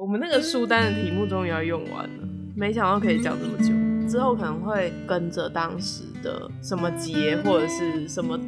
[0.00, 3.70] 我们那个书单的题目终于要用完了，没想到可以讲这么久。
[4.08, 8.40] 之后可能会跟着当时的什么节或者是什么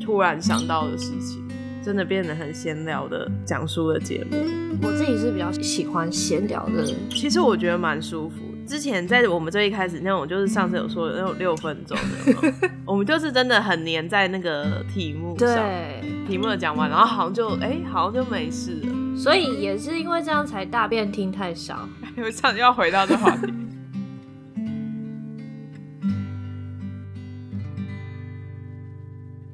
[0.00, 1.42] 突然想到的事情，
[1.82, 4.36] 真的变得很闲聊的讲书的节目。
[4.82, 8.36] 我自己是比较喜欢闲聊的，其实我觉得蛮舒服。
[8.64, 18.99] 之前在我们最一开始那种，就是上次有说的那种六分钟的， 我们就是真的很黏在那个题目上，对，题目的讲完，然后好像就哎、欸，好像就没事了。
[19.22, 21.86] 所以也是因为这样才大便听太少。
[22.16, 23.52] 因为这样要回到这话题。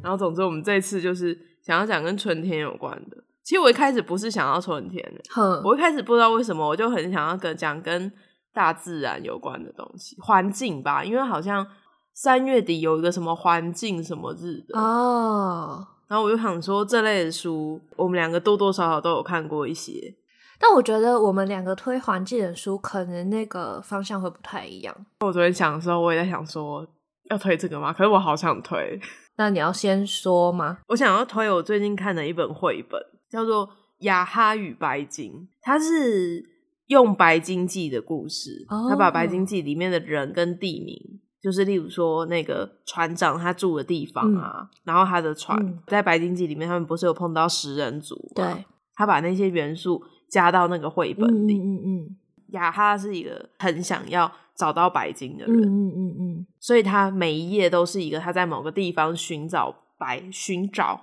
[0.01, 3.17] 然后总之，我们这次就是想要讲跟春天有关的。
[3.43, 8.13] 其实我一开始不是想要春天的，哼我一开始不知道为什么，我就很想要跟讲跟
[8.53, 11.67] 大自然有关的东西，环境吧，因为好像
[12.15, 15.89] 三月底有一个什么环境什么日的哦。
[16.09, 20.15] 然后我就想说，这类的书，我们两个多多少少都有看过一些。
[20.59, 24.97] 但我觉得我们两个推环境的书，可能那个方向会不太一样。
[25.21, 26.87] 我昨天想的时候，我也在想说，
[27.29, 27.93] 要推这个吗？
[27.93, 28.99] 可是我好想推。
[29.37, 30.79] 那你要先说吗？
[30.89, 32.99] 我想要推我最近看的一本绘本，
[33.29, 33.67] 叫做
[33.99, 36.43] 《雅哈与白鲸》，它是
[36.87, 38.99] 用白鲸记的故事，他、oh.
[38.99, 41.16] 把白鲸记里面的人跟地名。
[41.47, 48.17] 就是例如说那个船长他住的地方啊，嗯、然后他的船、嗯、在白鲸记里面，他们不是有碰到食人族？
[48.35, 48.65] 对，
[48.97, 51.57] 他把那些元素加到那个绘本里。
[51.57, 52.17] 嗯嗯嗯，
[52.49, 55.63] 雅哈是一个很想要找到白鲸的人。
[55.63, 61.01] 嗯嗯嗯，所以他每一页都是一个他在某个地方寻找白寻找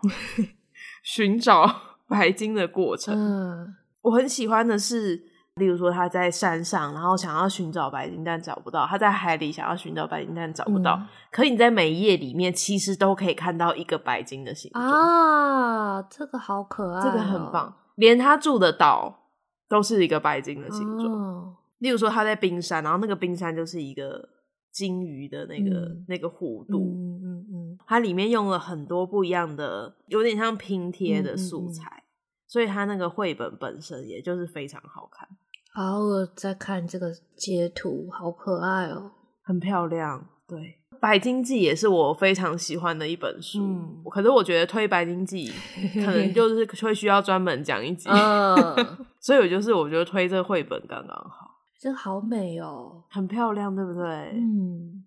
[1.03, 1.73] 寻找
[2.09, 3.16] 白鲸的过程。
[3.16, 5.23] 嗯，我很喜欢的是。
[5.56, 10.95] 例如说，他在山上，然后想要寻找白金蛋找不到；他在海里想要寻找白金蛋找不到。
[10.95, 16.02] 嗯、可你在每一页里面，其实都可以看到一个白金的形状啊！
[16.10, 17.76] 这个好可爱、哦，这个很棒。
[17.95, 19.30] 连他住的岛
[19.70, 21.14] 都是一个白金的形状。
[21.14, 24.28] 哦、例如说，他在冰山，然后那个冰山就是一个
[24.72, 26.80] 鲸鱼的那个、嗯、那个弧度。
[26.80, 32.02] 嗯嗯嗯，它里面用了很多不一样的，有点像拼贴的素材，
[32.48, 35.30] 所以它那个绘本本身也就是非常好看。
[35.76, 39.10] 好，我在看这个截图，好可爱哦，
[39.42, 40.23] 很漂亮。
[40.48, 40.60] 对，
[41.00, 43.60] 《白鲸记》也是我非常喜欢的一本书。
[43.64, 45.52] 嗯，可是我觉得推《白鲸记
[46.06, 48.08] 》可能就是会需要专门讲一集。
[48.08, 51.50] 嗯， 所以我就是我觉得推这个绘本刚刚好。
[51.80, 54.06] 这个好美哦，很漂亮，对不对？
[54.36, 55.04] 嗯，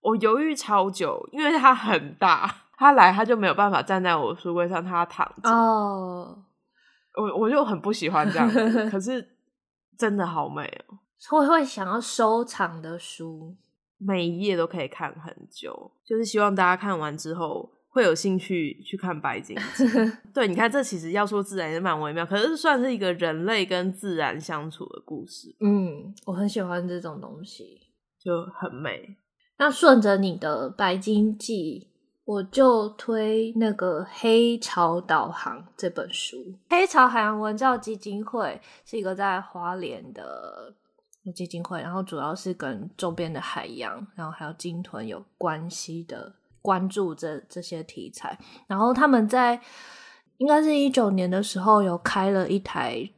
[0.00, 5.50] 我犹豫超久，因为它很大，它来它就没有办法站在我书柜上，它躺着。
[5.50, 6.42] 哦，
[7.16, 9.36] 我我就很不喜欢这样子， 可是。
[10.00, 10.96] 真的好美哦！
[11.28, 13.54] 会会想要收藏的书，
[13.98, 15.92] 每一页都可以看很久。
[16.02, 19.84] 就是希望大家看完之后会有兴趣去看《白鲸记》。
[20.32, 25.54] 对，你看这其实要说自然也蛮微妙，可是算是一个人类跟自然相处的故事。
[25.60, 27.78] 嗯，我很喜欢这种东西，
[28.18, 29.18] 就很美。
[29.58, 31.86] 那顺着你的《白鲸记》。
[32.30, 36.36] 我就推那个《黑潮导航》这本书。
[36.68, 40.72] 黑潮海洋文教基金会是一个在华联的
[41.34, 46.32] 基金会，然后主要是跟周边的海洋，然后还有鲸豚有关系的，
[46.62, 48.38] 关注这这些题材。
[48.68, 49.60] 然后他们在
[50.36, 53.10] 应该是一九年的时候有开了一台，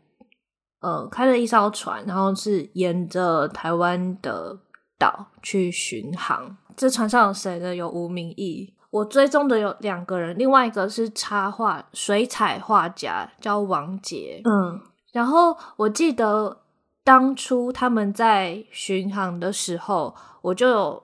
[0.81, 4.59] 呃，开了一艘船，然后是沿着台湾的
[4.99, 6.57] 岛去巡航。
[6.77, 7.75] 这船上有谁呢？
[7.75, 8.75] 有吴明义。
[8.91, 14.43] 我追踪的有两个人，另外一个是插画水彩画家，叫王杰。
[14.45, 14.79] 嗯，
[15.13, 16.61] 然后我记得
[17.03, 21.03] 当初他们在巡航的时候，我就有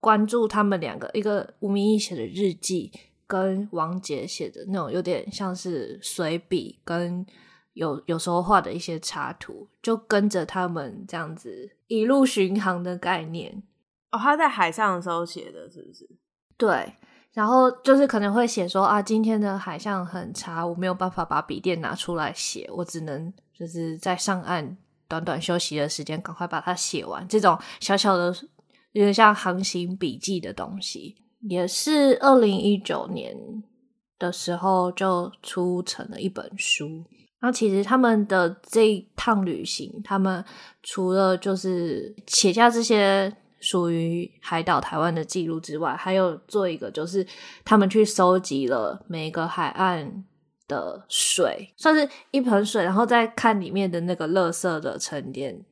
[0.00, 2.90] 关注他们两个，一个吴明义写的日记，
[3.28, 7.24] 跟王杰写的那种有点像是随笔，跟
[7.74, 13.62] 有有时候画的一些插图，就跟着他们这样子一路巡航的概念。
[14.12, 16.08] 哦，他在海上的时候写的，是不是？
[16.56, 16.92] 对，
[17.32, 24.76] 然后就是可能会写说啊，今天的海象很差，我没有办法把笔电拿出来写，我只能就是在上岸
[25.08, 27.26] 短短休息的时间，赶快把它写完。
[27.28, 28.34] 这种小小的
[28.92, 31.14] 有点像航行笔记的东西，
[31.48, 33.36] 也是二零一九年
[34.18, 37.04] 的时候就出成了一本书。
[37.38, 40.44] 然后其实他们的这一趟旅行，他们
[40.82, 43.34] 除了就是写下这些。
[43.60, 47.26] 属于海岛台湾的记录之外，还有做一个，就是
[47.64, 50.24] 他们去收集了每个海岸
[50.66, 55.64] 的水，算是一盆水，然后再看里面的那个垃圾的沉淀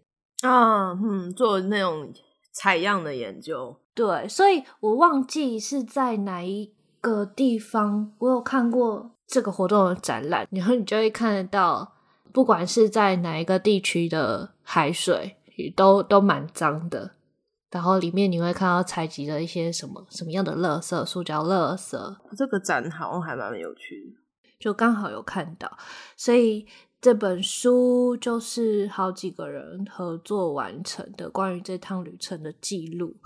[0.43, 2.13] 啊，嗯，做那种
[2.53, 3.77] 采样的研究。
[3.95, 11.95] 对，所以我忘记是在哪一个地方，我有看过这个活动的展览，然后你就会看得到。
[12.31, 15.35] 不不管是在哪一个地区的海水，
[15.75, 17.11] 都都蛮脏的。
[17.71, 22.17] 然后里面你会看到采集的一些什么什么样的垃圾，塑胶垃圾。
[22.37, 24.21] 这个展好像还蛮有趣的，
[24.59, 25.71] 就刚好有看到，
[26.17, 26.67] 所以
[27.01, 33.17] 这本书就是好几个人合作完成的关于这趟旅程的记录。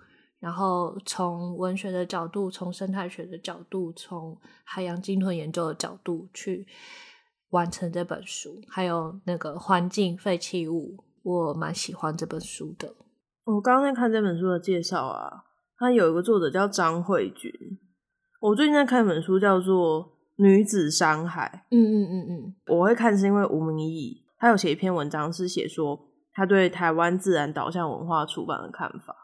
[0.40, 6.66] 然后从文学的角度，从生态学的角度，从海洋鲸豚研究的角度去
[7.50, 12.92] 完成这本书，还有那个环境废弃物，我蛮喜欢这本书的。
[13.44, 15.44] 我刚刚在看这本书的介绍啊，
[15.76, 17.50] 它有一个作者叫张慧君。
[18.40, 20.04] 我最近在看一本书，叫做
[20.36, 21.64] 《女子山海》。
[21.76, 25.98] 嗯嗯嗯嗯，我会看是因为吴明义，他有写一篇文章，是写说
[26.32, 29.16] 他对台湾自然导向文化出版的看法。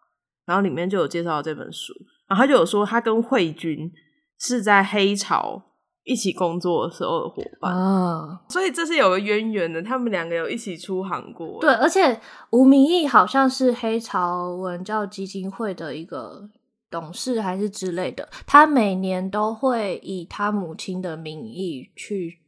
[0.44, 1.92] 然后里面就有介绍这本书，
[2.26, 3.92] 然后他就有说他跟慧君
[4.38, 5.67] 是在黑潮
[6.08, 11.60] 一起工作的时候的伙伴啊，所以这是有个渊源的，他们两个有一起出航过。
[11.60, 12.20] 对，而且
[12.50, 16.48] 吴明义好像是黑潮文教基金会的一个
[16.90, 22.38] 董事还是之类的，他每年都会以他母亲的名义去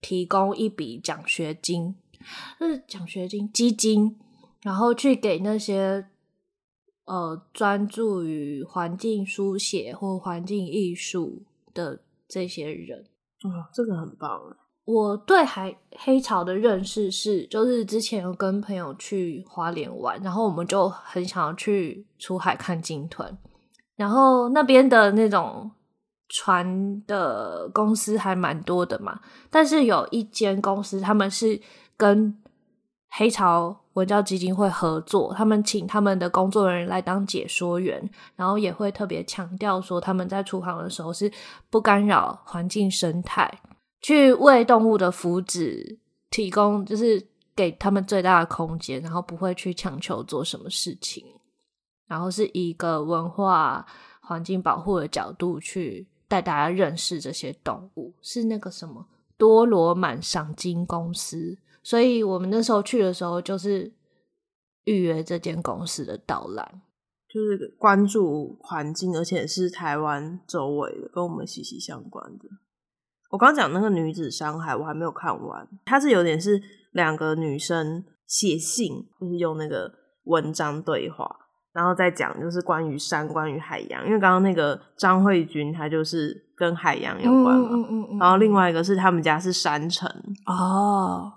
[0.00, 1.94] 提供一笔奖学金，
[2.58, 4.18] 就是奖学金基金，
[4.62, 6.06] 然后去给那些。
[7.08, 12.98] 呃，专注于环境书写或环境艺术的这些人，
[13.44, 14.40] 哦，这个很棒。
[14.84, 23.36] 我对海黑潮的认识是，就是之前有跟朋友去花莲玩，然后我们就很想要去出海看鲸豚，
[23.96, 25.68] 然后那边的那种
[26.28, 29.20] 船的公司还蛮多的嘛，
[29.50, 31.60] 但是有一间公司，他们是
[31.96, 32.40] 跟
[33.08, 37.98] 黑潮文教基金会合作，他们请他们的工作人员来当解说员，
[38.34, 41.32] 然后也会特别强调说他们在出航的时候是
[41.70, 43.50] 不干扰环境生态，
[44.02, 45.96] 去为动物的福祉
[46.28, 51.24] 提供，就是给他们最大的空间，然后不会去强求做什么事情，
[52.06, 53.86] 然后是一个文化
[54.20, 61.58] 环境保护的角度去带大家认识这些动物，是那个什么多罗满赏金公司。
[61.82, 63.92] 所以我们那时候去的时候，就是
[64.84, 66.82] 预约这间公司的导览，
[67.28, 72.44] 就是关注环境，而且是台湾周围的，跟我们息息相关的。
[73.30, 76.60] 我刚讲那个女子山海，我还没有看完，它是有点是
[76.92, 79.92] 两个女生写信，就是用那个
[80.24, 81.45] 文章对话，
[81.76, 84.02] 然后再讲就是关于山、关于海洋。
[84.06, 90.10] 因为刚刚那个张慧君，她就是跟海洋有关嘛，嗯嗯嗯嗯，然后另外一个是他们家是山城
[90.46, 91.30] 哦。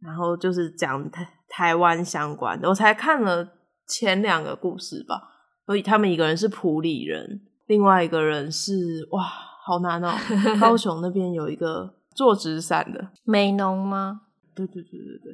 [0.00, 3.48] 然后就是讲台台湾相关的，我才看了
[3.86, 5.30] 前两个故事吧。
[5.64, 8.74] 所以他们一个人是埔里人，另外一个人是
[9.12, 9.22] 哇，
[9.64, 10.12] 好难哦。
[10.60, 14.20] 高雄那边有一个做纸伞的美浓吗？
[14.54, 15.32] 对对对对对，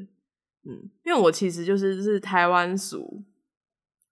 [0.70, 3.24] 嗯，因为我其实就是是台湾俗，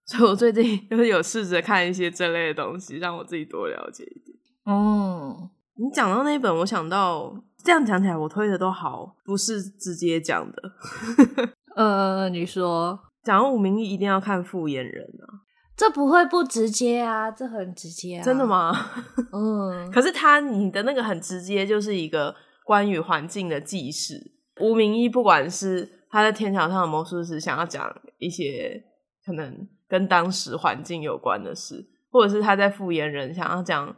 [0.09, 4.37] 所以我最近 就是有试着看一些这类的东西，让我自己多了解一点。
[4.65, 7.43] 哦，你讲到那一本，我想到。
[7.61, 10.71] 这样讲起来，我推的都好，不是直接讲的。
[11.75, 15.27] 呃，你说讲到吴明益一定要看《复眼人》啊？
[15.75, 18.23] 这不会不直接啊，这很直接啊。
[18.23, 18.73] 真的吗？
[19.33, 19.91] 嗯。
[19.91, 22.33] 可是他你的那个很直接，就是一个
[22.63, 24.15] 关于环境的纪实。
[24.61, 28.81] 吴明益不管是他在天桥上的魔术师，想要讲一些
[29.25, 33.93] 可能跟当时环境有关的事，或者是他在《复眼人》想要讲。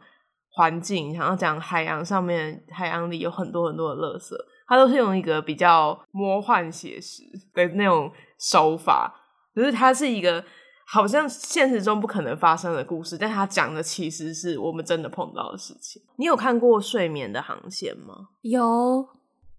[0.54, 4.34] 环境，想要讲海洋上面，海洋里有很多很多的垃圾，
[4.66, 7.22] 他都是用一个比较魔幻写实
[7.54, 9.10] 的那种手法，
[9.56, 10.44] 就是它是一个
[10.86, 16.02] 好像现实中不可能发生的故事，但它讲的其实是我们真的碰到的事情。
[16.18, 18.28] 你有看过《睡眠的航线》吗？
[18.42, 19.08] 有。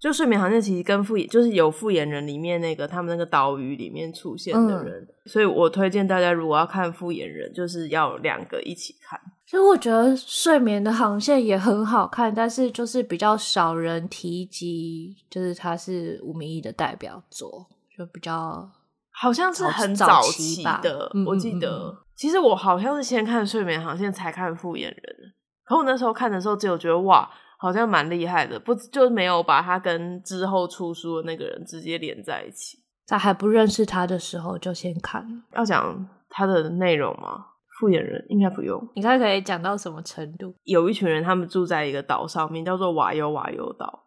[0.04, 9.18] 就睡眠航线其实跟复眼就是有复眼人里面那个他们那个岛屿里面出现的人，嗯、所以我推荐大家如果要看复眼人，就是要两个一起看。
[9.46, 17.66] 其实我觉得睡眠的航线也很好看，但是就是比较少人提及，就是它是吴明义的代表作，
[17.98, 18.70] 就比较
[19.14, 21.10] 好像是很早期的。
[21.26, 25.16] 我记得，其实我好像是先看睡眠航线才看复眼人，
[25.64, 27.30] 可我那时候看的时候只有觉得哇。
[27.64, 32.78] 好像蛮厉害的，不就没有把他跟之后出书的那个人直接连在一起。
[33.06, 35.26] 在还不认识他的时候就先看。
[35.56, 37.46] 要讲他的内容吗？
[37.80, 38.86] 复眼人应该不用。
[38.96, 40.54] 你看可以讲到什么程度？
[40.64, 44.04] 有一群人，他们住在一个岛上面，叫做瓦尤瓦尤岛。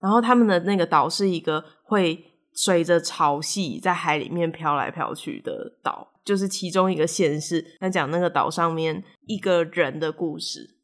[0.00, 2.18] 然后他们的那个岛是一个会
[2.54, 10.75] 随着潮汐在海里面飘来飘去的岛，就是其中一个县市在讲那个岛上面一个人的故事。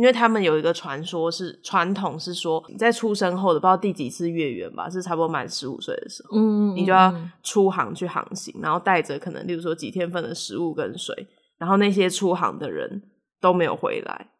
[0.00, 11.14] 因为他们有一个传说是传统是说，你在出生后的不知道第几次月圆吧，是差不多满十五岁的时候，嗯，你就要出航去航行，然后带着可能例如说几天份的食物跟水，
[11.58, 13.10] 然后那些出航的人
[13.42, 14.30] 都没有回来。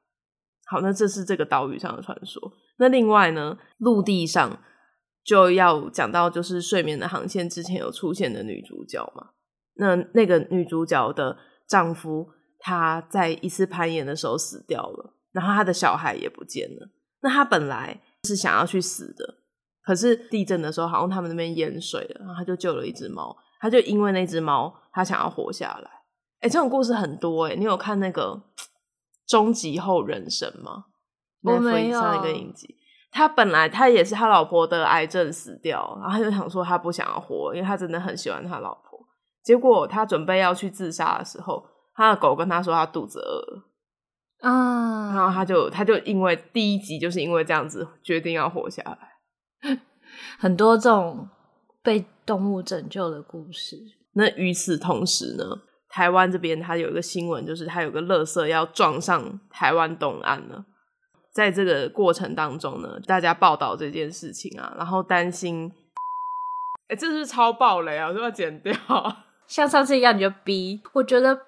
[0.65, 2.41] 好，那这是这个岛屿上的传说。
[2.79, 4.59] 那另外呢，陆地上
[5.23, 9.27] 就要讲到就是睡眠的航线之前有出现的女主角嘛，
[9.75, 11.37] 那那个女主角的
[11.69, 15.17] 丈夫他在一次攀岩的时候死掉了。
[15.33, 16.89] 然后他的小孩也不见了。
[17.23, 19.37] 那他本来是想要去死的，
[19.83, 23.37] 可是地震的时候好像他们那边淹水了，然后他就救了一只猫。
[23.61, 25.91] 他就因为那只猫，他想要活下来。
[26.41, 27.55] 哎，这种故事很多哎。
[27.55, 28.43] 你有看那个
[29.27, 30.87] 《终极后人生》吗？
[31.43, 32.01] 我没有。
[32.01, 32.79] 上一个影集，
[33.11, 38.99] 他本来他也是他老婆得癌症死掉，然后他就想说他不想要活，因为他真的很喜欢他老婆。
[39.43, 43.70] 结果他准备要去自杀的时候，他的狗跟他说他肚子饿了。
[44.41, 49.79] 啊，然后他就他就因为第一集就是因为这样子决定要活下来，
[50.39, 51.29] 很多这种
[51.83, 53.77] 被动物拯救的故事。
[54.15, 55.45] 那与此同时呢，
[55.89, 60.65] 台湾这边它有一个新闻，就是它有个垃圾要撞上台湾东岸了。
[61.33, 65.71] 在这个过程当中呢，大家报道这件事情啊，然后担心，
[66.89, 68.75] 哎，这是超暴雷啊，我说要剪掉。
[69.47, 71.39] 像上次一样，你就逼，我觉得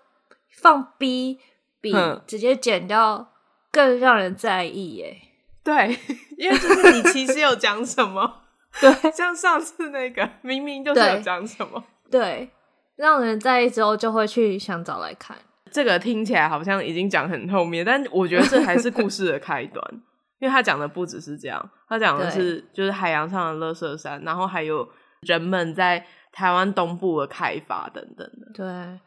[0.61, 1.39] 放逼。
[1.83, 1.93] 比
[2.27, 3.31] 直接剪掉
[3.71, 5.15] 更让人在意耶。
[5.63, 5.99] 对，
[6.39, 8.41] 因为就是你其实有讲什么，
[8.81, 12.51] 对，像上次那个明明就是有讲什么，对，对，
[12.97, 15.37] 让人在意之后就会去想找来看。
[15.71, 19.85] 这个听起来好像已经讲很后面，但我觉得这还是故事的开端，
[20.41, 24.89] 因为他讲的不只是这样，他讲的是就是海洋上的垃圾山，然后还有
[25.21, 28.53] 人们在台湾东部的开发等等的。
[28.53, 29.01] 对，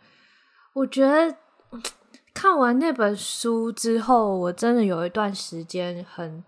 [0.74, 1.36] 我觉得。
[2.36, 6.44] 看完那本书之后，我真的有一段时间很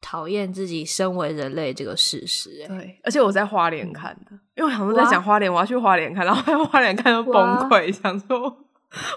[0.00, 2.66] 讨厌自己身为人类这个事实。
[2.66, 7.34] 对，而且我在花莲看的，因为我想说在讲花莲，我要去花莲看，然后在花莲看就崩
[7.70, 8.56] 溃，想说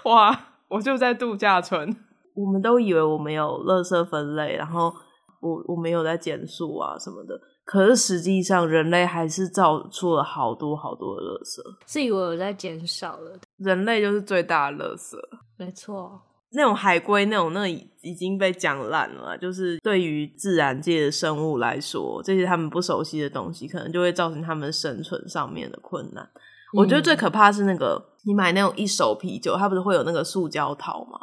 [0.04, 1.94] 哇，我就在度假村。
[2.34, 4.94] 我们都以为我们有垃圾分类，然后
[5.40, 7.34] 我我没有在减速啊什么的。
[7.64, 13.36] 可是实际上，人类还是造出了好多好多的垃圾，是以为我在减少了。
[13.58, 15.16] 人类就是最大的垃圾，
[15.56, 16.22] 没错。
[16.52, 19.36] 那种海龟，那种那已经被讲烂了。
[19.36, 26.24] 就是对于自然界的生物来说，这些他们不熟悉的东西，可能就会造成他们生存上面的困难。
[26.24, 31.18] 嗯、我觉得最可怕的是那个，你买那种一手啤酒，它不是会有那个塑胶套吗？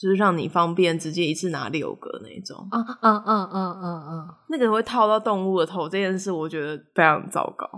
[0.00, 7.68] 就是让你方便直接一次拿六个那种，嗯嗯嗯嗯嗯嗯，那个会套到动物的头，这件事我觉得非常糟糕。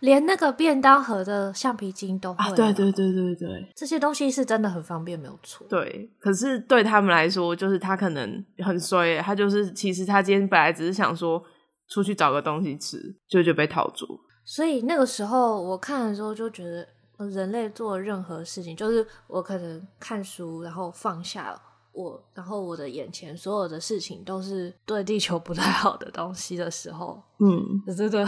[0.00, 5.66] 连那个便当盒的橡皮筋都会啊，对对对对对，这些东西是真的很方便，没有错。
[5.68, 11.42] 对，可是对他们来说，就是他可能很衰，他就是其实他今天本来只是想说
[11.88, 14.06] 出去找个东西吃，就就被套住。
[14.46, 16.88] 所以那个时候我看的时候就觉得。
[17.18, 21.58] 人类做任何事情，就是我可能看书，然后放下
[21.96, 28.24] 我，然后我的眼前所有的事情都是对地球不太好的东西的时候，嗯，我真的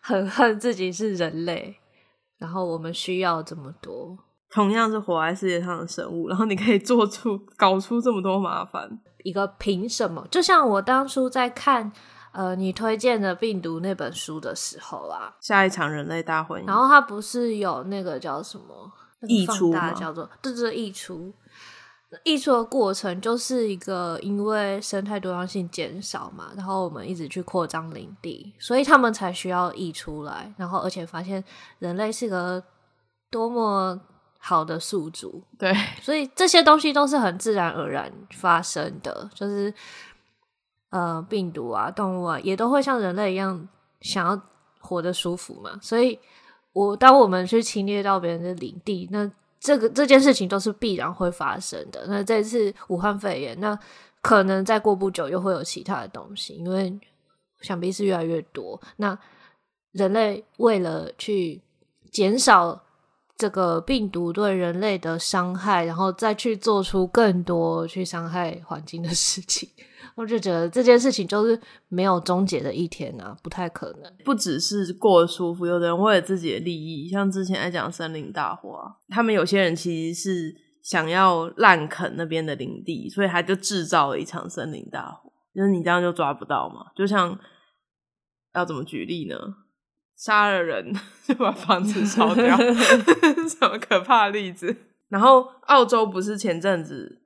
[0.00, 1.76] 很恨自己是人类，
[2.38, 4.18] 然后我们需要这么多。
[4.50, 10.26] 同样是活在世界上的生物，然后你可以做出搞出这么多麻烦，一个凭什么？
[10.30, 11.92] 就像我当初在看。
[12.34, 18.90] 呃，你推荐的病毒那本书的时候啊，下一场人类大会，然后它不是有那个叫什么
[19.28, 19.92] 溢出吗？
[19.92, 21.30] 叫做对对溢出，
[22.24, 31.42] 溢出的过程就是一个因为生态多样性减少嘛，然后我们一直去扩张领地，所以他们才需要溢出来，然后而且发现
[31.78, 32.62] 人类是个
[33.30, 34.00] 多么
[34.38, 39.72] 好的宿主，对， 所以这些东西都是很自然而然发生的，就是。
[40.94, 43.66] 呃，病毒啊，动物啊，也都会像人类一样
[44.02, 44.38] 想要
[44.78, 45.70] 活得舒服嘛。
[45.80, 46.18] 所以
[46.74, 49.24] 我，我当我们去侵略到别人的领地，那
[49.62, 52.04] 这个这件事情都是必然会发生的。
[52.08, 53.78] 那这次武汉肺炎，那
[54.20, 56.98] 可能再过不久又会有其他的东西，因为
[57.60, 58.80] 想必是越来越多。
[58.96, 59.16] 那
[59.92, 61.62] 人类为了去
[62.10, 62.82] 减少
[63.36, 69.68] 这个病毒对人类的伤害，然后再去做出更多去伤害环境的事情。
[70.14, 74.12] 我就觉得这件事情就是没有终结的一天啊，不太可能。
[74.24, 85.32] 不只是过得舒服，有的人为了自己的利益，像之前在讲森林大火啊，他们有些人其实是想要滥垦那边的林地，所以他就制造了一场森林大火。
[85.54, 86.86] 就是你这样就抓不到嘛？
[86.94, 87.38] 就像
[88.54, 89.36] 要怎么举例呢？
[90.16, 90.92] 杀了人
[91.26, 92.56] 就把房子烧掉，
[93.48, 94.76] 什么可怕的例子？
[95.08, 97.21] 然后澳洲不是前阵子。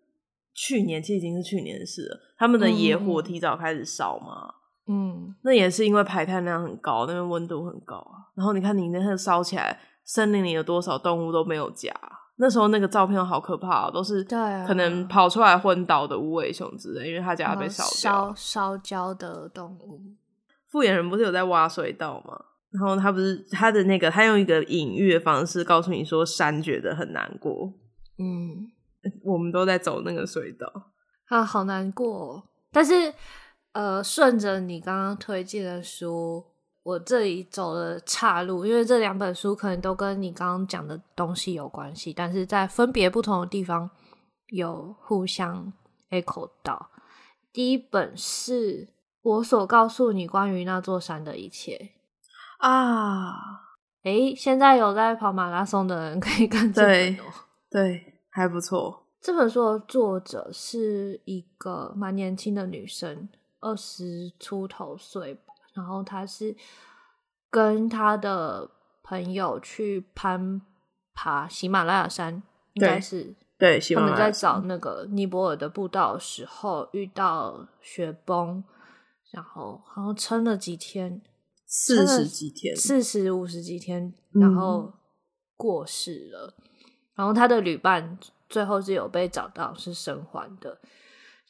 [0.57, 4.55] 去年其实已经是去年的事了，他们的野火提早开始烧嘛。
[4.89, 8.33] 嗯，那也是因为排碳量很高，那边温度很高啊。
[8.35, 11.93] 然后你看你那个烧起来，森林里有多少动物都没有家。
[12.39, 20.01] 那时候那个照片好可怕，都是可能跑出来昏倒的无尾熊之类，因为他家被烧烧烧焦的动物。
[20.69, 22.39] 复眼人不是有在挖隧道吗？
[22.71, 27.73] 然后他不是他的那个，他用一个隐喻的方式告诉你说，山觉得很难过。
[28.19, 28.71] 嗯，
[29.25, 30.71] 我们都在走那个隧道
[31.29, 32.43] 啊，好难过。
[32.73, 33.13] 但是
[33.73, 36.45] 呃，顺着你刚刚推荐的书。
[36.87, 43.91] 我这里走了岔路，因为这两本书可能都跟你刚刚讲的东西有关系，但是在分别不同的地方
[44.51, 45.73] 有互相
[46.11, 46.91] echo 到。
[47.53, 48.87] 第一本是
[49.21, 51.91] 我所告诉你关于那座山的一切
[52.59, 53.35] 啊，
[54.05, 57.25] 诶，现在有在跑马拉松的人可以看这本哦，
[57.69, 59.07] 对，还不错。
[59.19, 63.27] 这本书的作者是一个蛮年轻的女生，
[63.61, 65.41] 二十出头岁。
[65.73, 66.55] 然后她是
[67.49, 68.71] 跟她的
[69.03, 70.61] 朋友去攀
[71.15, 72.43] 爬喜马拉雅山，
[72.75, 78.63] 应该是对，他们在找那个尼泊尔的步道的时候遇到雪崩，
[79.31, 81.23] 然后好像撑了几天，
[81.65, 84.93] 四十几天，四十五十几天，然后
[85.57, 86.55] 过世了。
[86.59, 86.66] 嗯、
[87.17, 88.19] 然后他的旅伴
[88.49, 90.79] 最后是有被找到是生还的，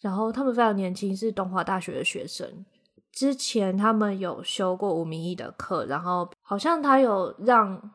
[0.01, 2.65] 然后他们非常年轻，是东华大学的学生。
[3.13, 7.91] 之前他们有修过吴明义的课，然后好像他有让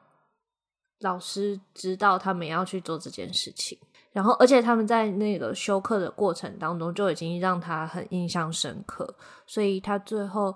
[0.99, 3.77] 老师知道他们要去做这件事情，
[4.11, 10.55] 然后而且他们在那个修课的过程当中就已经让他很印象深刻，所以他最后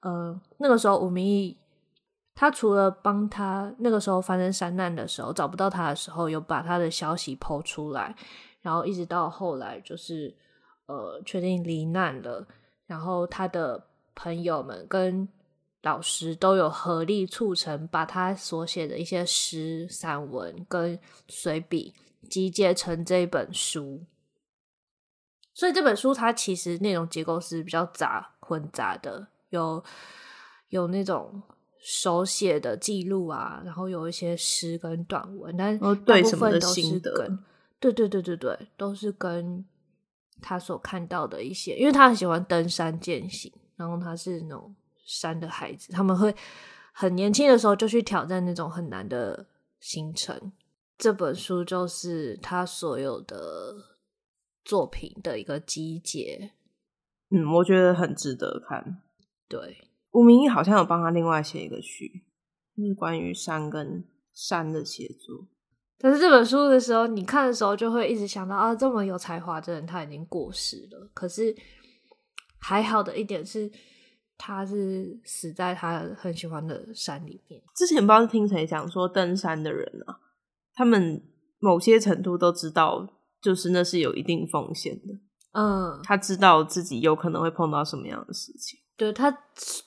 [0.00, 1.56] 呃那个时候吴明义
[2.40, 8.16] 他除了帮他那个时候发生山难的时候找不到他的时候有把他的消息抛出来，
[8.62, 10.34] 然后一直到后来就是
[10.86, 12.48] 呃确定罹难了，
[12.86, 13.86] 然后他的。
[14.12, 15.26] 朋友们跟
[15.80, 21.94] 老师都有合力促成，把他所写的一些诗、散文跟随笔
[22.28, 24.04] 集结成这本书。
[25.54, 29.82] 所以这本书它其实内容结构是比较杂混杂的，有
[30.68, 31.40] 有那种
[31.80, 37.38] 手写的记录啊，然后有一些诗跟短文，但大部分都是跟
[37.78, 39.64] 对对对对对，都是跟
[40.40, 43.52] 他所看到的一些，因为他很喜欢登山健行。
[43.76, 46.34] 然后他是那种山的孩子，他们会
[46.92, 49.46] 很年轻的时候就去挑战那种很难的
[49.78, 50.52] 行程。
[50.98, 53.74] 这本书就是他所有的
[54.66, 56.50] 作品的一个集结。
[57.30, 59.00] 嗯，我觉得很值得看。
[59.48, 62.24] 对，吴明义好像有帮他另外写一个序，
[62.76, 65.46] 就是关于山跟山的写作。
[65.98, 71.10] 但是这本书的时候，你看的时候就会一直想到啊，这么有才华的人他已经过世了。
[71.14, 71.56] 可是。
[72.62, 73.72] 还好的一点是，
[74.36, 77.58] 他是死在他很喜欢的山里面。
[77.74, 80.20] 之前不知道是听谁讲说，登山的人啊，
[80.74, 81.24] 他们
[81.58, 83.08] 某些程度都知道，
[83.40, 85.14] 就是那是有一定风险的。
[85.52, 88.78] 嗯，他知道自己有可能会碰到什么样的事情。
[89.00, 89.34] 对，他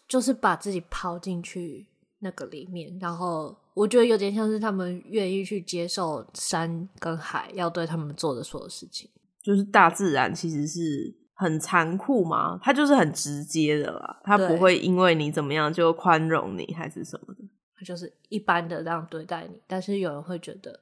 [0.07, 1.85] 就是把自己抛进去
[2.19, 9.07] 那个里面，然后我觉得有点像是他们愿意去接受山跟海要对他们做的所有事情。
[9.43, 11.21] 就是大自然其实是。
[11.35, 12.59] 很残酷吗？
[12.61, 17.43] 他就是很直接的啦，它不会因为你怎么样就宽容你还是什么的，
[17.75, 19.59] 它就是一般的这样对待你。
[19.67, 20.79] 但是有人会觉得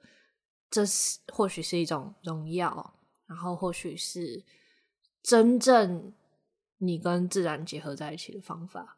[0.70, 2.94] 这是或许是一种荣耀，
[3.28, 4.44] 然后或许是
[5.24, 6.14] 真正
[6.82, 8.98] 你跟自然结合在一起的方法。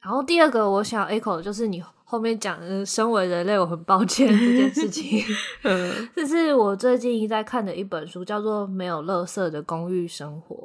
[0.00, 5.20] 然后第二个我想 echo 的就是你后面讲的，身为人类我很抱歉这件事情。
[5.64, 10.56] 嗯，这是我最近在看的一本书，叫做《没有垃圾的公寓生活》。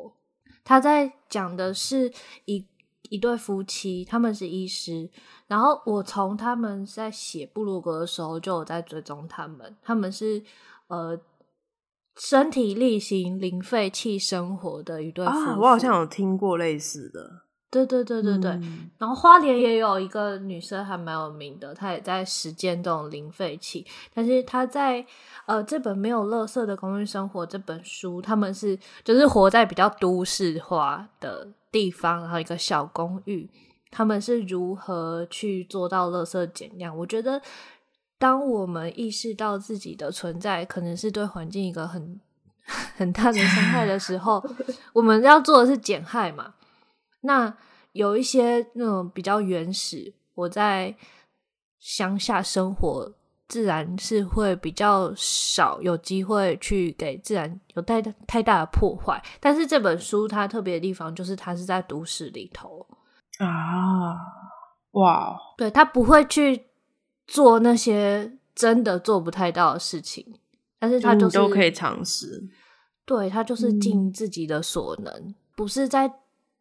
[0.64, 2.14] 他在讲的是
[2.46, 2.66] 一
[3.10, 5.10] 一对夫妻，他们是医师。
[5.48, 9.76] 然后我从他们在写部落格的时候就有在追踪他们。
[9.82, 10.42] 他们是
[10.88, 11.20] 呃
[12.16, 15.38] 身体力行零废弃生活的一对夫妇。
[15.40, 17.42] 啊，我好像有听过类似的。
[17.72, 23.84] 对对对对对，嗯、然后花莲也有一个女生还蛮有名的，她也在实践这种零废弃。
[24.14, 25.04] 但是她在
[25.48, 33.50] 呃这本没有垃圾的公寓生活这本书，他们是就是活在比较都市化的地方，然后一个小公寓，
[33.90, 36.96] 他们是如何去做到垃圾减量？
[36.96, 37.42] 我觉得，
[38.24, 42.22] 当我们意识到自己的存在可能是对环境一个很
[42.96, 44.42] 很大的伤害的时候，
[44.94, 46.54] 我们要做的是减害嘛。
[47.24, 47.54] 那
[47.92, 50.96] 有一些那种比较原始，我在
[51.82, 53.12] 乡下生活
[53.50, 59.22] 自然是会比较少有机会去给自然有太太大的破坏。
[59.42, 62.88] 但是这本书它特别的地方就是它是在都市里头
[63.40, 64.16] 啊，
[64.92, 66.68] 哇，对，它不会去
[67.26, 70.36] 做那些真的做不太到的事情，
[70.80, 72.50] 但是他就是、都可以尝试。
[73.06, 76.14] 对，他就是尽自己的所能，嗯、不是在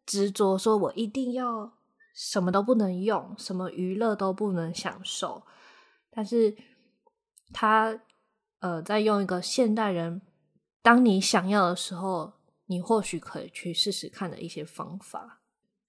[0.05, 1.73] 执着说我一定要
[2.13, 5.43] 什么都不能用，什么娱乐都不能享受。
[6.09, 6.55] 但是
[7.53, 7.97] 他
[8.59, 10.21] 呃，在用一个现代人，
[10.81, 12.33] 当你想要的时候，
[12.65, 15.39] 你或许可以去试试看的一些方法。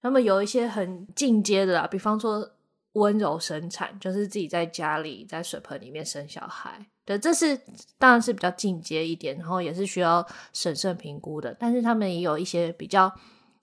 [0.01, 2.54] 那么有一些很进阶的啦，比方说
[2.95, 6.85] 温柔生产，就是自己在家里在水盆里面生小孩。
[7.05, 7.57] 对，这是
[7.99, 11.55] 当然是比较进阶一点，然后也是需要审慎评估的。
[11.59, 13.13] 但是他们也有一些比较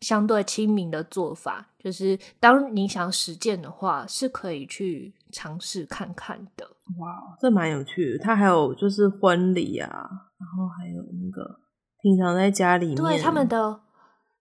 [0.00, 6.64] 相对亲民的做法，就是当你想实践的话，是可以去尝试看看的。
[7.00, 8.18] 哇，这蛮有趣的。
[8.18, 11.58] 他还有就是婚礼啊，然后还有那个
[12.02, 13.80] 平常在家里面，对他们的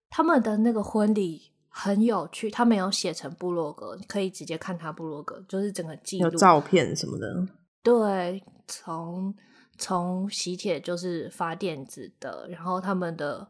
[0.10, 7.47] 他们的那个婚礼很有趣，他没有写成部落格，你可以直接看他部落格，就是整个记录、有照片什么的。
[7.81, 8.43] 对。
[8.73, 9.36] 从
[9.77, 13.45] 从喜帖就是发电子的，然后他们的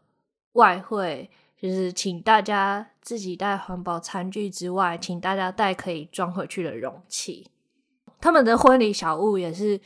[0.53, 7.51] 外汇就是请大家自己带环保餐具之外，请大家带可以装回去的容器。
[8.19, 9.79] 他们的婚礼小物也是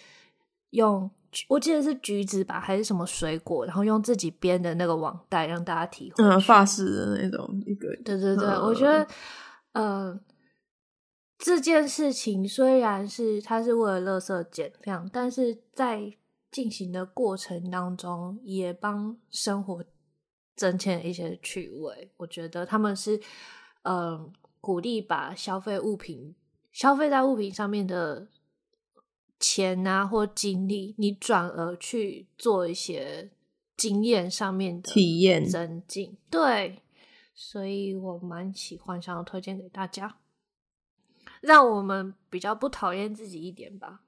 [0.69, 1.12] 用，
[1.50, 6.24] 我记得是橘子吧，还是什么水果，然后用自己编的那个网袋让大家提回去。
[6.24, 7.88] 嗯，发饰的那种一个。
[8.04, 9.08] 对对对，嗯、我觉得，
[9.74, 10.19] 嗯、呃。
[11.38, 16.13] 这件事情虽然是它是为了垃圾减量，但是在
[16.50, 19.84] 进行的过程当中，也帮生活
[20.56, 22.10] 增添了一些趣味。
[22.15, 23.17] 我觉得他们是，
[23.84, 26.34] 嗯、呃，鼓励把消费物品、
[26.71, 28.26] 消费在物品上面的
[29.39, 33.32] 钱啊或精力，你转而去做一些
[33.78, 36.17] 经验上面的体验增进。
[36.30, 36.82] 对，
[37.34, 40.17] 所以我蛮喜欢，想要推荐给大家。
[41.41, 44.02] 让我们比较不讨厌自己一点吧，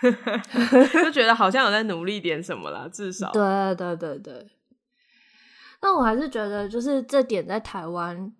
[0.92, 3.30] 就觉得好像有在努力点什么啦，至少。
[3.32, 4.50] 对对对对。
[5.82, 8.32] 那我还是觉得，就是这点在台湾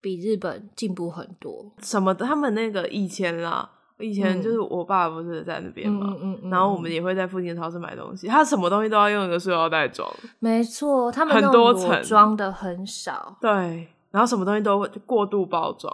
[0.00, 1.74] 比日本进步很多。
[1.82, 2.14] 什么？
[2.14, 10.10] 他们那个以前啦，以前就是我爸不是在那边嘛，嗯嗯嗯，然后我们也会在附近的超市买东西，他什么东西都要用一个塑料袋装。
[10.38, 13.36] 没错，他们很多层装的很少。
[13.40, 15.92] 对，然后什么东西都会过度包装。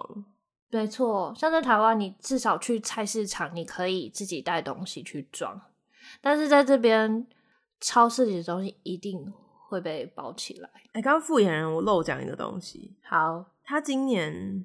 [0.71, 5.59] 没错，像在台湾，你至少去菜市场，你可以自己带东西去装。
[6.21, 7.27] 但是在这边，
[7.81, 9.33] 超市里的东西一定
[9.69, 10.69] 会被包起来。
[10.93, 12.97] 哎，刚刚复眼人，我漏讲一个东西。
[13.05, 14.65] 好，他今年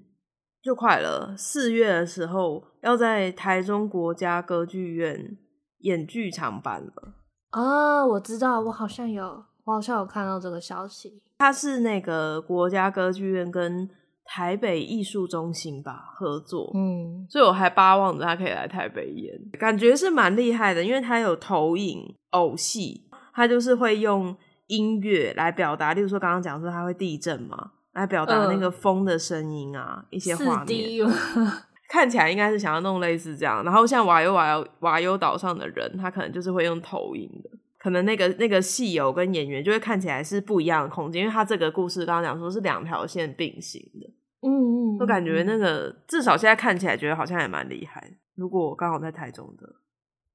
[0.61, 5.37] 就快了，四月的时候要在台中国家歌剧院
[5.79, 7.13] 演剧场版了。
[7.49, 11.21] 啊、哦，我知道，我好像有，我好像有看到这个消息。
[11.39, 13.89] 他是那个国家歌剧院跟。
[14.23, 24.33] 台北艺术中心吧合作，嗯，所以我还巴望着他可以来台北演，感觉是蛮厉害的，因为他有投影偶戏，他就是会用
[24.67, 31.07] 音乐来表达，例如说刚刚讲说他会地震嘛，来表达那个风的声音啊，呃、一些画面，
[31.89, 33.63] 看起来应该是想要弄类似这样。
[33.63, 44.07] 然后像瓦尤瓦瓦尤岛上的人，他可能就是会用投影的，可能那个那个戏友跟演员就会看起来是不一样的空间，因为他这个故事刚刚讲说是两条线并行的。
[44.43, 48.11] 嗯嗯，我感觉那个至少现在看起来觉得好像也蛮厉害。
[48.35, 49.67] 如果我刚好在台中的，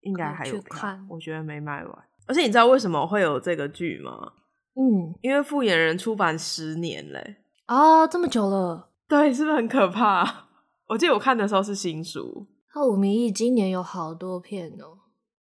[0.02, 1.04] 应该还有看。
[1.08, 1.98] 我觉得没卖完。
[2.28, 4.32] 而且你知道为什么会有这个剧吗？
[4.74, 7.36] 嗯，因为复演人出版十年嘞。
[7.66, 8.90] 啊，这么久了。
[9.08, 10.48] 对，是不是很可怕？
[10.88, 12.46] 我记得我看的时候是新书。
[12.74, 14.98] 那五迷一今年有好多片哦，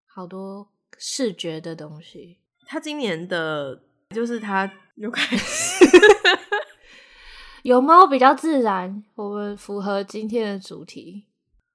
[0.08, 2.40] 好多视觉的东西。
[2.66, 5.86] 他今年的就是他有开始。
[7.62, 11.26] 有猫比较自然，我们符合今天的主题。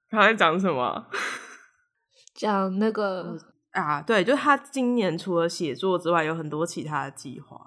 [0.09, 1.07] 他在讲什么？
[2.33, 3.37] 讲那个
[3.71, 7.59] 啊，对，就是他今年除了写作之外，有很多其他的计划，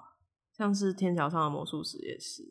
[0.57, 2.43] 像是《天桥上的魔术师》也是。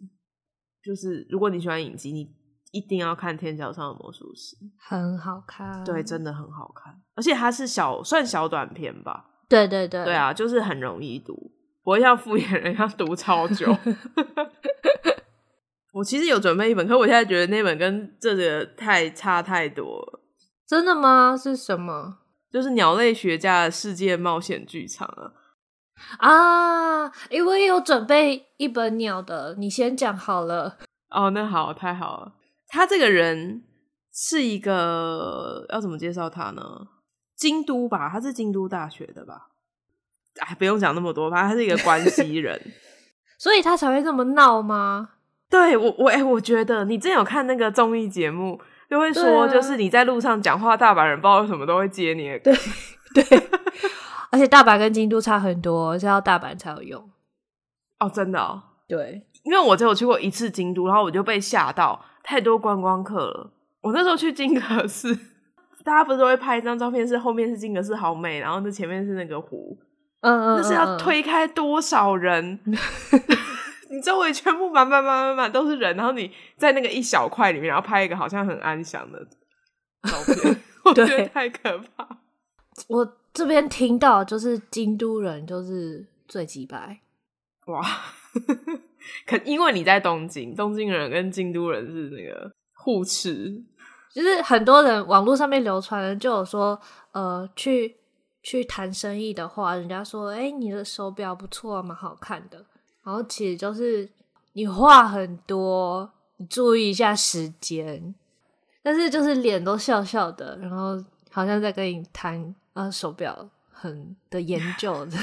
[0.85, 2.29] 就是如果你喜欢影集，你
[2.73, 5.83] 一定要看《天桥上的魔术师》，很好看。
[5.85, 9.31] 对，真的很好看，而且它是小算小短片吧？
[9.49, 13.75] 对对对，对啊，就是很容易读，不会像复眼人要读超久。
[15.93, 20.21] 我其实有准备一本，可我现在觉得那本跟这个太差太多了。
[20.67, 21.37] 真的吗？
[21.37, 22.19] 是什么？
[22.51, 25.33] 就是鸟类学家的世界冒险剧场啊！
[26.19, 30.77] 啊，因、欸、为我有准备一本鸟的，你先讲好了。
[31.11, 32.33] 哦，那好，太好了。
[32.69, 33.63] 他这个人
[34.13, 36.63] 是一个要怎么介绍他呢？
[37.37, 39.49] 京都吧，他是京都大学的吧？
[40.41, 42.61] 哎，不用讲那么多，反正他是一个关西人，
[43.39, 45.11] 所以他才会这么闹吗？
[45.49, 52.37] 对我，我哎、欸，我觉得你之前有看那个综艺节目，就会说，就是你在路上讲话，大阪人不知道为什么都会接你。
[52.39, 52.53] 对
[53.15, 53.23] 对，
[54.35, 57.11] 而且大阪跟京都差很多，是要大阪才有用。
[58.01, 58.61] 哦，真的哦。
[58.89, 63.53] 对，因为我只有去过一次京都，然后我就被吓到，太多观光客了。
[63.81, 65.17] 我那时候去金阁寺，
[65.85, 69.79] 大家不是都会拍一张照片，是后面是金阁寺好美，然后那前面是那个湖。
[70.23, 72.59] 嗯，嗯嗯，那是要推开多少人？
[73.89, 79.25] 你周围全部满满满满满都是人，然后你在那个一小块里面，然后拍一个好像很安详的
[80.03, 82.09] 照片，我觉得太可怕。
[82.89, 87.01] 我这边听到就是京都人就是最鸡白，
[87.67, 87.83] 哇！
[89.27, 93.63] 可因为你在东京，东京人跟京都人是那个互斥，
[94.15, 96.81] 就是很多人网络上面流传的就有说，
[97.13, 97.97] 呃，去。
[98.47, 102.63] 去谈生意的话，人家说：“哎、欸，你的手表不错，蛮好看的。”
[103.03, 104.07] 然后其实就是
[104.53, 108.15] 你话很多，你注意一下时间，
[108.83, 115.09] 但是就是脸都笑笑的，然后好像在跟你谈啊手表很的研究。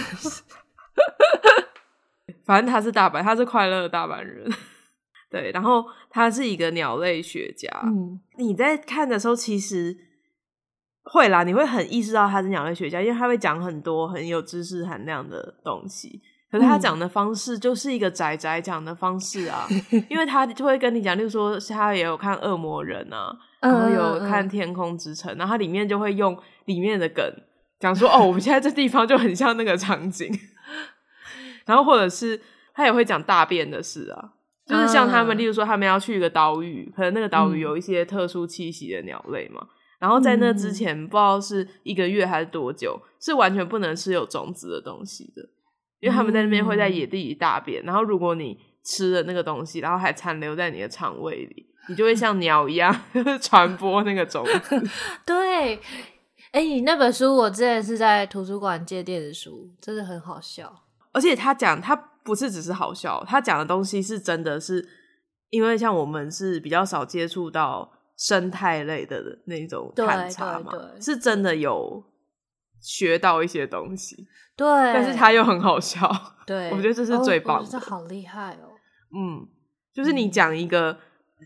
[2.43, 4.51] 反正他是大阪，他是快乐的大阪人。
[5.29, 7.69] 对，然后他是一个鸟类学家。
[7.85, 10.07] 嗯，你在看的时候，其实。
[11.03, 16.21] 会啦，你会很意识到他是鸟类学家，因为他会讲很多很有知识含量的东西。
[16.51, 19.67] 可是他讲的方式就是一个宅宅讲的方式啊，
[20.11, 27.23] 因为他就会跟你讲，例如说他也有看《恶魔人》啊，然后有看《天空之城》，然后它里面就会用里面的梗
[27.79, 30.31] 讲说：“哦，我们现在这地方就很像那个场景。
[31.65, 32.41] ”然后或者是
[32.73, 34.33] 他也会讲大便的事啊，
[34.65, 39.67] 就是像他们，例如说他们要去一个岛屿，可能那个岛屿有一些特殊栖息的鸟类嘛。
[39.99, 45.47] 然后在那之前，嗯、不知道是一个月还是多久，是完全不能吃有种子的东西的，
[45.99, 47.83] 因为他们在那边会在野地里大便。
[47.83, 52.95] 嗯、然后如果你吃了那个东西，然后还残留在你的肠胃里，你就会像鸟一样
[53.39, 54.81] 传播那个种子。
[55.25, 55.75] 对，
[56.51, 60.83] 哎，你那本书我之前是在图书馆借电子书，真的很好笑。
[61.11, 64.87] 而且他讲他不是只是好笑，他讲的东西是真的是，
[65.49, 67.91] 因为像我们是比较少接触到。
[68.17, 72.03] 生态类的那种探查嘛，是真的有
[72.79, 76.07] 学到一些东西，对，但是他又很好笑，
[76.45, 78.69] 对，我觉得这是最棒的，这、哦、好厉害哦，
[79.17, 79.47] 嗯，
[79.91, 80.95] 就是你讲一个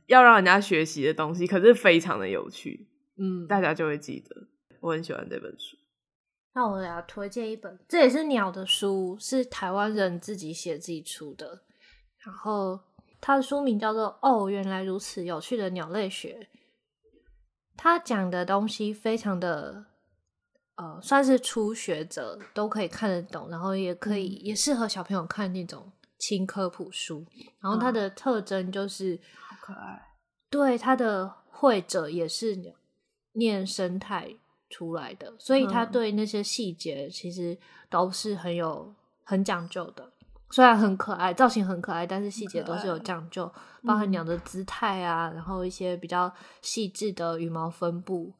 [0.07, 4.47] 要让人家学习的东西，可是非常的有趣，嗯，大家就会记得，
[4.81, 5.77] 我很喜欢这本书。
[6.53, 11.63] 那我给大家推荐一本，这也是鸟的书，是台湾人自己写自己出的，
[12.25, 12.79] 然后
[13.19, 16.47] 它的书名叫做《哦，原来如此有趣的鸟类学》。
[17.77, 19.87] 他讲的东西非常的，
[20.75, 27.25] 呃，算是初学者都可以看得懂，然后也可以、嗯、也适合小朋友看那种轻科普书。
[27.59, 30.09] 然后它的特征就是好可爱，
[30.51, 32.55] 对，他的会者也是
[33.31, 34.35] 念生态
[34.69, 37.57] 出来的，所以他对那些细节其实
[37.89, 40.11] 都是很有很讲究的。
[40.51, 43.51] 虽然很可爱，造型很可爱，但是细节都是有讲究，
[43.83, 48.31] 包含鸟的姿态啊，然后一些比较细致的羽毛分布，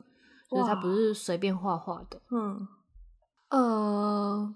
[0.52, 2.22] 就是它不是随便画画的。
[2.30, 2.68] 嗯，
[3.50, 4.54] 呃，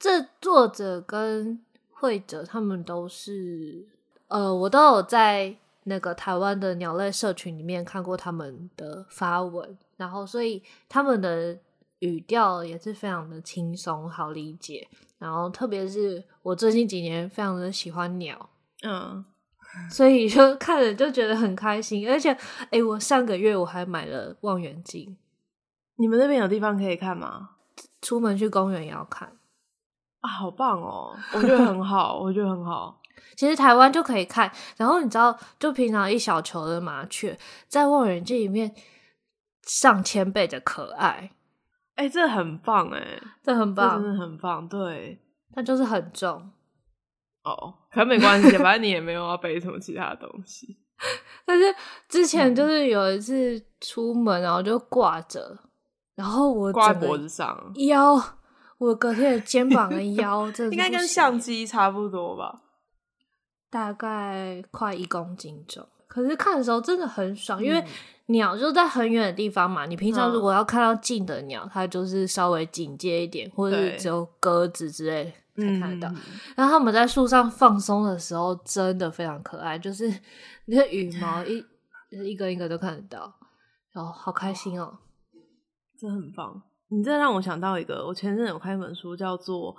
[0.00, 3.86] 这作者跟绘者他们都是，
[4.26, 11.58] 呃，我都有在那个台湾的鸟类社群里面看过他们的发文，然后所以他们的
[12.00, 14.88] 语调也是非常的轻松，好理解。
[15.18, 18.50] 然后，特别是我最近几年非常的喜欢鸟，
[18.82, 19.24] 嗯，
[19.88, 22.10] 所以就看了就觉得很开心。
[22.10, 22.36] 而且，
[22.70, 25.16] 哎，我上个月我还买了望远镜。
[25.96, 27.50] 你们那边有地方可以看吗？
[28.00, 29.28] 出门去公园也要看
[30.22, 31.16] 啊，好棒哦！
[31.34, 33.00] 我觉得很好，我觉得很好。
[33.36, 34.50] 其实台湾就可以看。
[34.76, 38.74] 然后你知道，就平常一小球的麻雀，在望远镜里面
[39.66, 41.32] 上千倍的可爱。
[41.94, 44.66] 哎、欸，这很棒哎，这很棒，真的很棒。
[44.68, 45.20] 对，
[45.54, 46.50] 它就是很重
[47.44, 50.78] 哦，可没关系，反正你也没有要背什么其他的东西。
[51.44, 51.74] 但是
[52.08, 55.58] 之前就是有一次出门，然后就挂着，
[56.14, 58.14] 然后我挂脖子上腰，
[58.78, 62.62] 我隔天的肩膀跟腰， 这应该跟相机差不多吧？
[63.72, 65.88] 大概快一公斤重。
[66.06, 67.82] 可是看的时候真的很爽，嗯、因为
[68.26, 69.86] 鸟就在很远的地方嘛。
[69.86, 76.12] 你平常如果要看到近的鸟，嗯、它就是稍微警戒一点，或者是只有鸽子之类才看得到。
[76.12, 76.20] 嗯、
[76.54, 80.06] 然后他们在树上放松的时候，真的非常可爱，就是
[80.66, 81.64] 那个羽毛一
[82.10, 83.34] 一个一个都看得到。
[83.92, 84.98] 然后，好开心哦，
[85.98, 86.62] 这很棒。
[86.88, 89.74] 你这让我想到一个，我前阵有看一本书，叫做《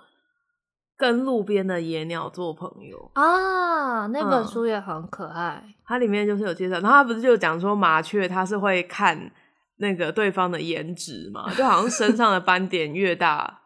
[0.98, 5.64] 跟路边的野鸟做朋友》啊，那本书也很可爱。
[5.66, 9.32] 嗯、它里面就是有介绍，然后它不是就讲说麻雀它是会看
[9.78, 13.62] 那个对方的颜值嘛，就好像身上的斑点越大，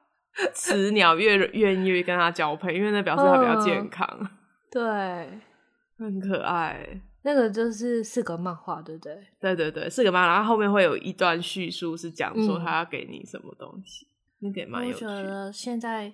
[0.53, 4.07] 雌鸟越愿意跟它交配，因为那表示它比较健康。
[4.21, 4.29] 嗯、
[4.71, 5.41] 对，
[5.99, 7.01] 很可爱。
[7.23, 9.17] 那个就是四格漫画，对不对？
[9.41, 14.07] 对对对，四格漫画，然后后面会有一段叙述，是讲说他要给你什么东西，
[14.39, 15.11] 那个也蛮有趣的。
[15.11, 16.13] 我觉得现在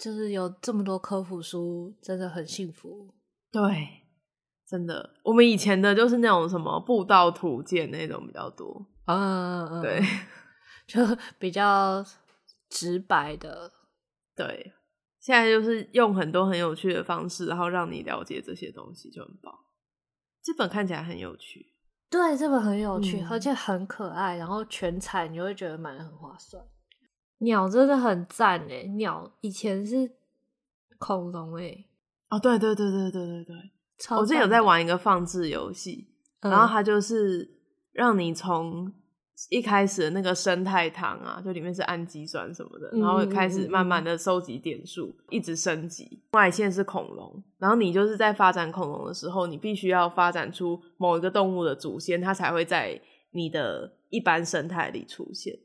[0.00, 3.14] 就是有这么多科普书，真的很幸福。
[3.52, 4.06] 对，
[4.66, 10.02] 真的，我们以前的就是那种什么步道图鉴那种比较多，嗯嗯嗯，对，
[10.86, 11.00] 就
[11.38, 12.02] 比较
[12.70, 13.70] 直白的。
[14.34, 14.72] 对，
[15.20, 19.54] 现在就是用很多很有趣的方式，然后让你了解这些东西，就很棒。
[20.42, 21.74] 这本看起来很有趣，
[22.08, 26.64] 对，这本很有趣，嗯、而且很可爱，然后全彩，你会觉得买的很划算。
[27.40, 30.10] 鸟真的很赞诶，鸟以前是
[30.98, 31.86] 恐龙诶，
[32.30, 36.08] 哦，对对对对对对对，我之前有在玩一个放置游戏，
[36.40, 37.50] 嗯、然后它就是
[37.92, 38.92] 让你从。
[39.48, 46.22] 一开始的那个生态糖啊，就里面是氨基酸什么的，然后开始慢慢的收集点数，嗯嗯嗯，一直升级。
[46.32, 53.00] 外线是恐龙，然后你就是在发展恐龙的时候，你必须要发展出某一个动物的祖先，它才会在
[53.30, 55.58] 你的一般生态里出现。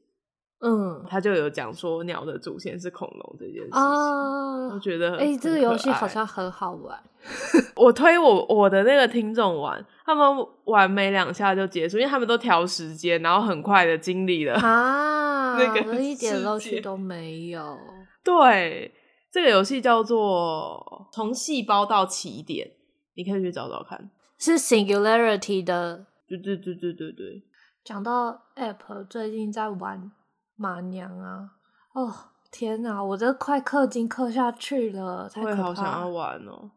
[0.68, 7.00] 嗯，他就有讲说鸟的祖先是恐龙这件事情，啊、我觉得哎、欸，这个游戏好像很好玩。
[7.78, 10.26] 我推我我的那个听众玩，他们
[10.64, 17.78] 玩没两下就结束，因为他们都调时间，然后很快的经历了啊，那个一点乐趣都没有。
[18.26, 18.92] 对，
[19.32, 22.72] 这个游戏叫做从细胞到起点，
[23.14, 26.08] 你可以去找找看，是 Singularity 的。
[26.28, 27.44] 对对对对对对。
[27.84, 30.12] 讲到 App，最近在玩。
[30.56, 31.52] 马娘啊！
[31.94, 32.14] 哦
[32.52, 35.64] 天哪，我这快氪金氪下去了，太可怕了。
[35.64, 36.72] 好想要玩哦！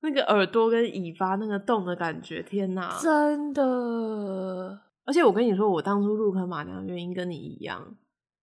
[0.00, 2.96] 那个耳朵跟尾巴那个动的感觉，天哪！
[3.00, 4.78] 真的。
[5.04, 7.96] 而且我跟你说，我当初入坑马娘的原因跟你一样，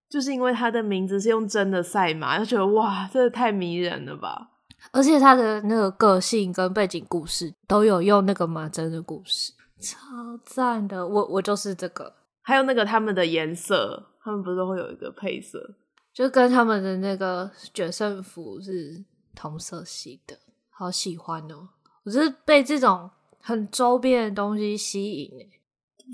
[0.10, 4.50] 就是因为它的名字是用真的赛马，就觉得哇，真的太迷人了吧！
[4.92, 11.08] 而且它的那个个性跟背景故事都有用那个马真的故事，超赞的。
[11.08, 12.12] 我我就是这个，
[12.42, 14.08] 还有那个他们的颜色。
[14.26, 15.76] 他们不是都会有一个配色，
[16.12, 20.36] 就跟他们的那个决胜服是同色系的，
[20.72, 21.70] 好喜欢哦！
[22.04, 23.08] 我是被这种
[23.40, 25.30] 很周边的东西吸引，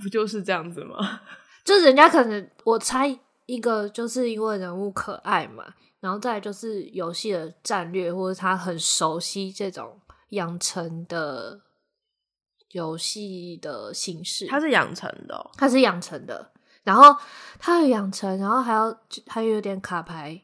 [0.03, 1.21] 不就是这样子吗？
[1.63, 3.07] 就人家可能我猜
[3.45, 5.63] 一个，就是因为人物可爱嘛，
[6.01, 9.97] 然后再来就是游戏的战略，或者他很熟悉这种
[10.31, 11.61] 养成的
[12.71, 14.47] 游戏的形式。
[14.47, 16.51] 它是养成的哦，它是养成的。
[16.83, 17.15] 然后
[17.59, 20.41] 它有养成，然后还要还有点卡牌，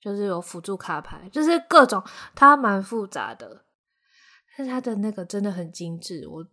[0.00, 2.02] 就是有辅助卡牌，就是各种，
[2.34, 3.64] 它蛮复杂的。
[4.56, 6.46] 但是它的那个真的很精致，我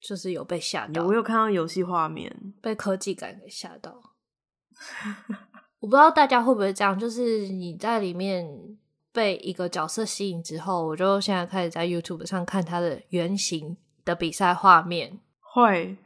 [0.00, 1.04] 就是有被吓到。
[1.04, 3.94] 我有看到游戏画面，被科技感给吓到。
[5.78, 8.46] 我不知道大家会不会这样，就是你在里面
[9.12, 15.20] 被一个角色吸引之后，我就现在开始在 YouTube 上看他的原型的比赛画面。
[15.54, 15.96] 会，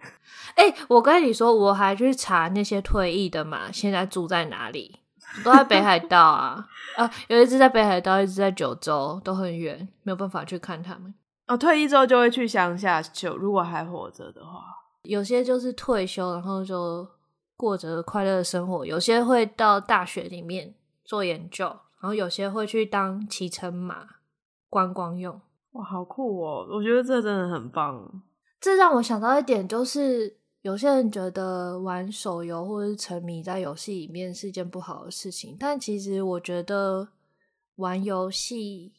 [0.56, 5.00] 哎、欸，我跟你说，我还去查那些退役的马现在住在哪里，
[5.42, 11.14] 都在北海道啊， 啊，有一只在北海道，一只在九州，都很远，没有办法去看他们。
[11.46, 14.62] 哦，退役之后就会去乡下，就如果还活着的话，
[15.04, 17.08] 有些就是退休，然后就
[17.56, 20.74] 过着快乐的生活；有些会到大学里面
[21.06, 24.06] 做研究，然后有些会去当骑乘马
[24.68, 25.40] 观光用。
[25.72, 26.66] 哇，好酷哦！
[26.70, 28.22] 我觉得这真的很棒。
[28.60, 37.08] 这让我想到一点，就是有些人觉得玩手游或者是沉迷在游戏里面是一件不好的事情，但其实我觉得
[37.76, 38.92] 玩游戏，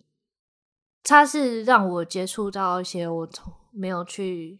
[1.04, 4.60] 它是让我接触到一些我从没有去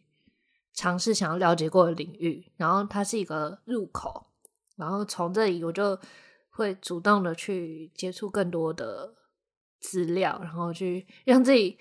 [0.74, 4.28] 尝试想要了解过的领域，然后它是一个入口，
[4.76, 5.98] 然后从这里我就
[6.50, 9.16] 会主动的去接触更多的
[9.80, 11.78] 资料，然后去让自己。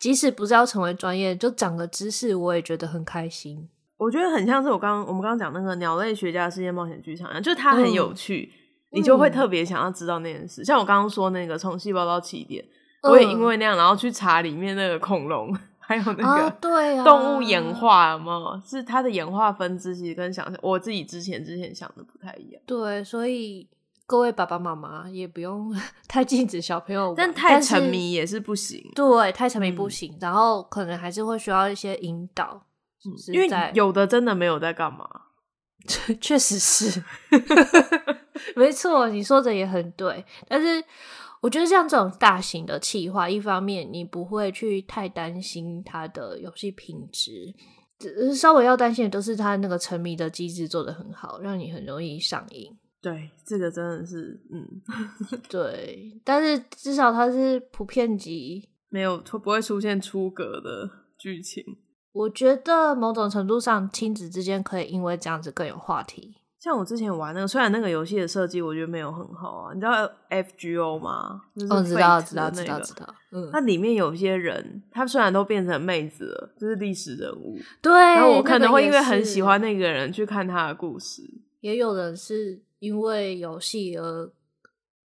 [0.00, 3.68] 即使不是要成为专业，就长个知识，我也觉得很开心。
[3.98, 8.50] 我觉得很像是我刚我们刚刚讲那个鸟类学家世界冒险剧场一样，就是它很有趣，
[8.92, 10.62] 嗯、你就会特别想要知道那件事。
[10.62, 12.64] 嗯、像我刚刚说那个从细胞到起点，
[13.02, 18.58] 嗯、我也因为那样，然后去查里面那个恐龙，还有那个对啊 动物演化有没有？
[18.66, 22.62] 是它的演化分支，其实跟想象我自己之前之前想的不太一样。
[22.64, 23.68] 对，所以。
[24.10, 25.72] 各位爸爸妈妈也不用
[26.08, 28.82] 太禁止小朋友玩，但太沉迷也是不行。
[28.92, 32.66] 对，太沉迷不行，嗯、然后可能还是会需要一些引导，
[33.00, 35.08] 是是因为有的真的没有在干嘛。
[35.86, 37.04] 确确实是，
[38.56, 40.24] 没错，你说的也很对。
[40.48, 40.82] 但是
[41.40, 47.54] 我觉得像这种大型的企划，一方面你不会去太担心它的游戏品质，
[47.96, 52.76] 只是稍微要担心的都是它那个沉迷的机制做得很好，让你很容易上瘾。
[53.02, 54.66] 对，这个真的是，嗯，
[55.48, 56.20] 对。
[56.24, 61.64] 但是至少它是普遍级，没有不会出现出格的剧情。
[62.12, 66.36] 我觉得某种程度上，亲子之间可以因为这样子更有话题。
[66.58, 69.92] 像我之前玩那个，虽然那个游戏的设计我觉得没有很好啊，你知道
[70.28, 71.40] FGO 吗？
[71.56, 73.14] 就是、哦，知道，知道，知道，知道。
[73.32, 77.56] 嗯，它里面有些人，他虽然都变成妹子了，就是历史人物。
[77.80, 77.90] 对。
[77.92, 81.22] 然后我可能会因为很喜欢那个人去看他的故事。
[81.60, 84.32] 也有人是因为游戏而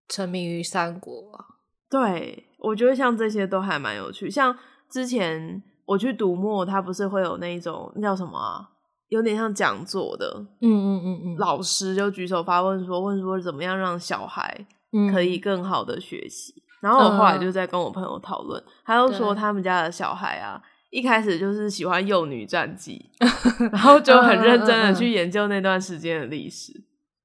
[0.09, 1.45] 沉迷于三国啊。
[1.87, 4.29] 对，我觉得像这些都还蛮有趣。
[4.29, 4.57] 像
[4.89, 5.61] 之前。
[5.87, 8.67] 我去读墨，他不是会有那一种那叫什么啊？
[9.07, 14.67] 有点像讲座的，嗯嗯嗯嗯，老师就举手发问说，问说怎么样让小孩
[15.13, 16.53] 可以更好的学习。
[16.57, 23.09] 嗯、然后我后来就在跟我朋友讨论，他又说他们家的小孩啊，一开始就是喜欢幼女战记，
[23.71, 26.73] 然后就很认真的去研究那段时间的历史。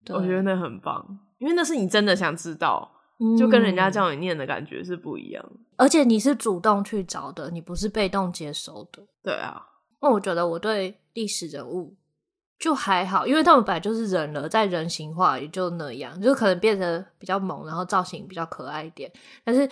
[0.08, 2.90] 我觉得那很棒，因为那是你真的想知道。
[3.38, 5.44] 就跟人家叫你念的感觉是不一样，
[5.76, 9.00] 而且你是主动去找的，你不是被动接收的。
[9.22, 9.64] 对啊，
[10.00, 11.94] 那我觉得我对历史人物
[12.58, 19.08] 就还好，因为他们本来就是人了，在人形化也就那样，就可能变得比较萌，然后造型比较可爱一点。
[19.44, 19.70] 但是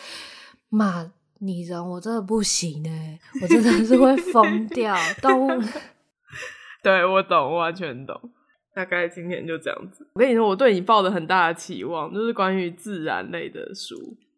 [0.69, 1.11] 马
[1.41, 5.63] 拟人我真的不行哎，我真的是会疯掉动物。
[6.85, 8.31] 对，我懂，我完全懂。
[8.81, 10.07] 大概今天就这样子。
[10.15, 13.95] 我跟你说，我对你抱了很大的期望，就是关于自然类的书，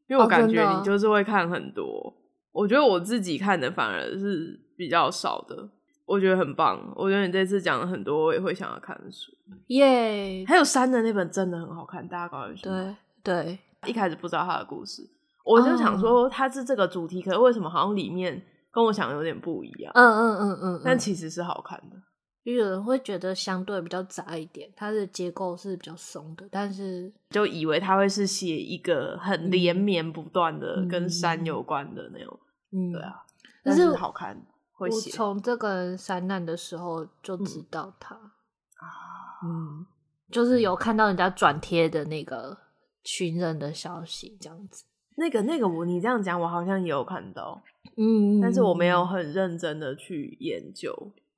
[0.09, 1.85] 因为我感觉你就是会看很多。
[1.85, 2.13] 哦、
[2.51, 5.69] 我觉得我自己看的反而是比较少的，
[6.05, 6.93] 我觉得很棒。
[6.97, 9.31] 我觉得你这次讲了很多，我也会想要看的书。
[9.69, 10.45] 耶！
[10.49, 12.65] 还有山的那本真的很好看，大家赶快去。
[12.65, 15.09] 对对，一开始不知道他的故事，
[15.45, 19.93] 我就想说他是这个主题，可是为什么好像里面跟我想的有点不一样？
[19.95, 21.97] 嗯嗯嗯嗯，嗯，但其实是好看的。
[22.45, 32.41] 有人会觉得相对比较杂一点，它的结构是比较松的，但是就以为它会是写一个很连绵不断的跟山有关的那种，
[32.73, 33.23] 嗯，对啊，
[33.63, 34.37] 但是好看，
[34.73, 35.11] 会写。
[35.11, 39.87] 我从这个山难的时候就知道他啊，嗯，
[40.31, 42.59] 就是有看到人家转贴的那个
[43.05, 44.85] 寻人的消息，这样子。
[45.17, 47.63] 那个那个我你这样讲，我好像也有看到，
[47.97, 50.93] 嗯，但是我没有很认真的去研究。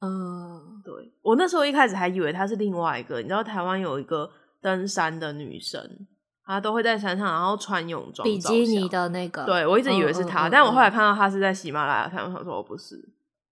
[0.05, 0.93] 嗯，对，
[1.23, 4.31] 我那时候一开始还以为她是另外一个，你知道台湾有一个
[4.61, 6.07] 登山的女生，
[6.45, 9.45] 她都会在山上，然后穿泳装，比基尼的那个。
[9.45, 12.97] 对，我一直以为是她，嗯嗯嗯嗯，但我后来看到她是在喜马拉雅山，我想说我不是，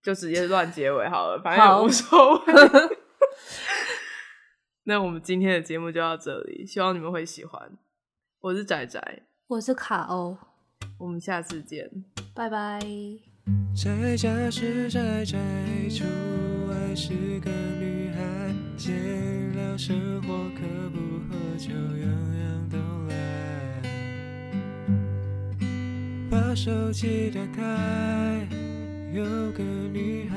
[0.03, 2.53] 就直接乱结尾好了，反正也无所谓。
[4.85, 7.71] 那我们今天的节目就到这里，希望你们会喜欢。
[8.41, 10.37] 我是仔仔，我是卡欧，
[10.99, 11.89] 我们下次见，
[12.35, 12.81] 拜拜。
[13.75, 15.37] 在家是宅宅，
[15.89, 16.05] 出
[16.69, 18.23] 外是个女孩。
[18.77, 18.93] 闲
[19.55, 22.07] 聊生活，可不喝酒，样
[22.39, 22.77] 样都
[23.09, 23.15] 来。
[26.31, 28.47] 把手机打开，
[29.13, 30.37] 有个女孩。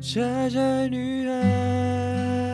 [0.00, 2.49] 宅宅女孩。